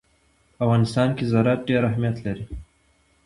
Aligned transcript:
په 0.55 0.61
افغانستان 0.65 1.09
کې 1.17 1.23
زراعت 1.31 1.59
ډېر 1.69 1.81
اهمیت 1.89 2.17
لري. 2.25 2.45